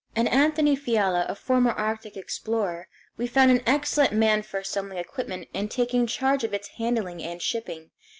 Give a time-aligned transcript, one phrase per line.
[0.15, 5.47] In Anthony Fiala, a former arctic explorer, we found an excellent man for assembling equipment
[5.53, 7.91] and taking charge of its handling and shipment.